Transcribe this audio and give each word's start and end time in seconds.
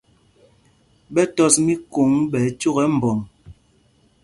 Ɓɛ 1.13 1.23
tɔs 1.35 1.55
míkôŋ 1.65 2.09
ɓɛ 2.31 2.37
ɛcók 2.47 2.77
ɛ 2.83 2.85
mbɔŋ. 2.95 3.17